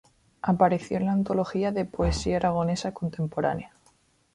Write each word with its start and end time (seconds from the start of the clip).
Apareció 0.41 0.97
en 0.97 1.05
la 1.05 1.11
"Antología 1.11 1.71
de 1.71 1.85
Poesía 1.85 2.37
Aragonesa 2.37 2.91
Contemporánea". 2.91 3.71